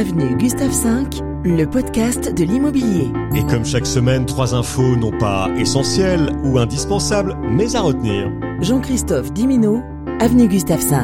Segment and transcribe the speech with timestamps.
[0.00, 3.12] avenue Gustave V, le podcast de l'immobilier.
[3.36, 8.32] Et comme chaque semaine, trois infos non pas essentielles ou indispensables, mais à retenir.
[8.62, 9.82] Jean-Christophe Dimino,
[10.18, 10.96] avenue Gustave V.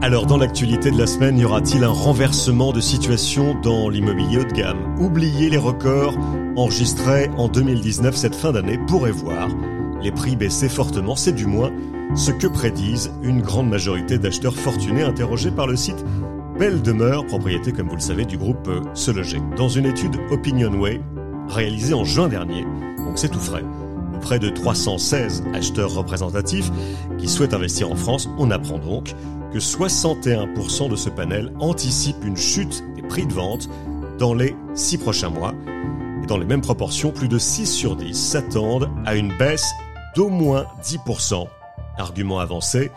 [0.00, 4.44] Alors dans l'actualité de la semaine, y aura-t-il un renversement de situation dans l'immobilier haut
[4.44, 4.96] de gamme?
[4.98, 6.16] Oubliez les records
[6.56, 9.48] enregistrés en 2019, cette fin d'année pourrait voir
[10.02, 11.70] les prix baisser fortement, c'est du moins
[12.16, 16.04] ce que prédisent une grande majorité d'acheteurs fortunés interrogés par le site
[16.62, 19.40] Belle Demeure, propriété comme vous le savez du groupe euh, Se Loger.
[19.56, 21.00] Dans une étude Opinionway
[21.48, 22.62] réalisée en juin dernier,
[22.98, 23.64] donc c'est tout frais,
[24.14, 26.70] auprès de 316 acheteurs représentatifs
[27.18, 29.12] qui souhaitent investir en France, on apprend donc
[29.52, 33.68] que 61% de ce panel anticipe une chute des prix de vente
[34.20, 35.54] dans les 6 prochains mois.
[36.22, 39.68] Et dans les mêmes proportions, plus de 6 sur 10 s'attendent à une baisse
[40.14, 41.44] d'au moins 10%.
[41.98, 42.92] Argument avancé,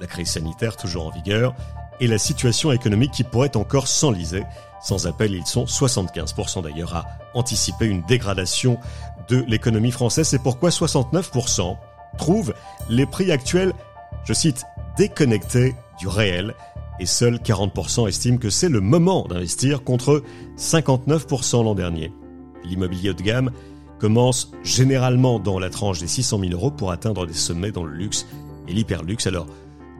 [0.00, 1.54] la crise sanitaire toujours en vigueur
[2.00, 4.42] et la situation économique qui pourrait encore s'enliser.
[4.82, 8.78] Sans appel, ils sont 75% d'ailleurs à anticiper une dégradation
[9.28, 10.28] de l'économie française.
[10.28, 11.76] C'est pourquoi 69%
[12.18, 12.54] trouvent
[12.88, 13.72] les prix actuels,
[14.24, 14.64] je cite,
[14.96, 16.54] déconnectés du réel
[17.00, 20.22] et seuls 40% estiment que c'est le moment d'investir contre
[20.56, 22.12] 59% l'an dernier.
[22.64, 23.50] L'immobilier haut de gamme
[23.98, 27.94] commence généralement dans la tranche des 600 000 euros pour atteindre des sommets dans le
[27.94, 28.26] luxe
[28.68, 29.26] et l'hyperluxe.
[29.26, 29.46] Alors,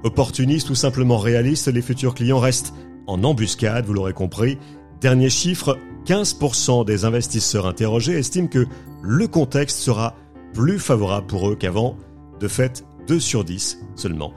[0.04, 2.74] opportunistes ou simplement réalistes, les futurs clients restent
[3.06, 4.58] en embuscade, vous l'aurez compris.
[5.00, 8.66] Dernier chiffre, 15% des investisseurs interrogés estiment que
[9.02, 10.14] le contexte sera
[10.52, 11.96] plus favorable pour eux qu'avant.
[12.40, 14.32] De fait, 2 sur 10 seulement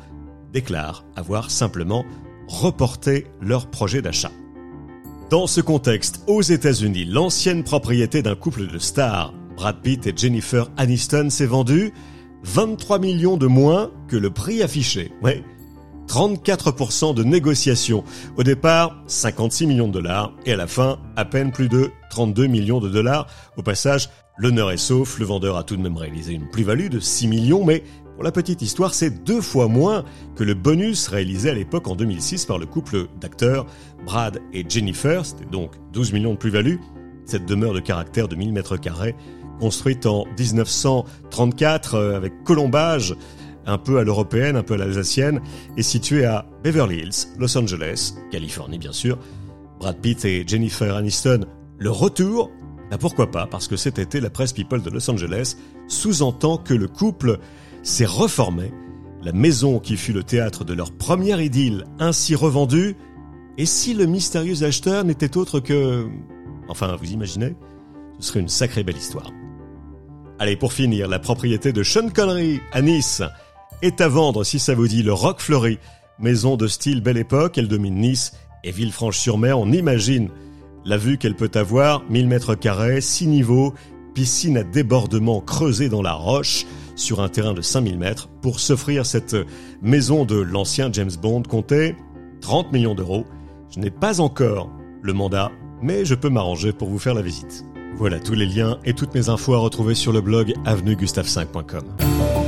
[0.52, 2.06] déclarent avoir simplement
[2.48, 4.32] reporté leur projet d'achat.
[5.30, 10.70] Dans ce contexte, aux États-Unis, l'ancienne propriété d'un couple de stars, Brad Pitt et Jennifer
[10.78, 11.92] Aniston, s'est vendue
[12.44, 15.12] 23 millions de moins que le prix affiché.
[16.08, 18.04] 34% de négociations.
[18.38, 22.48] Au départ, 56 millions de dollars et à la fin, à peine plus de 32
[22.48, 23.28] millions de dollars.
[23.58, 27.00] Au passage, l'honneur est sauf, le vendeur a tout de même réalisé une plus-value de
[27.00, 27.84] 6 millions, mais
[28.16, 30.04] pour la petite histoire, c'est deux fois moins
[30.36, 33.68] que le bonus réalisé à l'époque en 2006 par le couple d'acteurs
[34.06, 35.24] Brad et Jennifer.
[35.24, 36.78] C'était donc 12 millions de plus-value.
[37.26, 39.16] Cette demeure de caractère de 1000 mètres carrés,
[39.60, 43.16] construite en 1934 euh, avec colombage,
[43.68, 45.42] un peu à l'européenne, un peu à l'alsacienne,
[45.76, 49.20] est située à Beverly Hills, Los Angeles, Californie bien sûr.
[49.80, 51.46] Brad Pitt et Jennifer Aniston,
[51.78, 52.50] le retour,
[52.90, 55.56] bah pourquoi pas, parce que cet été, la presse People de Los Angeles
[55.88, 57.38] sous-entend que le couple
[57.84, 58.72] s'est reformé,
[59.22, 62.96] la maison qui fut le théâtre de leur première idylle ainsi revendue,
[63.58, 66.08] et si le mystérieux acheteur n'était autre que...
[66.70, 67.56] Enfin, vous imaginez
[68.20, 69.32] Ce serait une sacrée belle histoire.
[70.40, 73.24] Allez, pour finir, la propriété de Sean Connery à Nice
[73.82, 75.80] est à vendre si ça vous dit le Rock Fleury,
[76.20, 78.34] maison de style belle époque, elle domine Nice
[78.64, 80.30] et Villefranche-sur-Mer, on imagine
[80.86, 83.74] la vue qu'elle peut avoir, 1000 mètres carrés, 6 niveaux,
[84.14, 86.66] piscine à débordement creusée dans la roche,
[86.98, 89.36] sur un terrain de 5000 mètres pour s'offrir cette
[89.82, 91.96] maison de l'ancien James Bond comptait
[92.42, 93.26] 30 millions d'euros.
[93.74, 94.70] Je n'ai pas encore
[95.02, 95.52] le mandat,
[95.82, 97.64] mais je peux m'arranger pour vous faire la visite.
[97.96, 102.47] Voilà tous les liens et toutes mes infos à retrouver sur le blog avenuegustave5.com.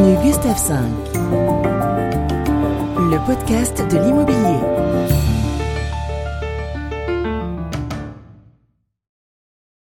[0.00, 0.32] V,
[3.10, 4.79] le podcast de l'immobilier.